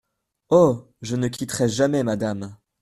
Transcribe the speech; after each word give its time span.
Oh! 0.49 0.89
je 1.03 1.15
ne 1.15 1.27
quitterai 1.27 1.69
jamais 1.69 2.01
Madame! 2.03 2.57